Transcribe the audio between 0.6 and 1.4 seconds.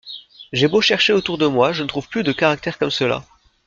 beau chercher autour